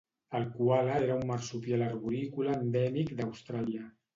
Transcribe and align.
"El 0.37 0.45
coala 0.53 0.95
era 1.07 1.17
un 1.19 1.27
marsupial 1.33 1.85
arborícola 1.89 2.59
endèmic 2.63 3.17
d'Austràlia." 3.21 3.89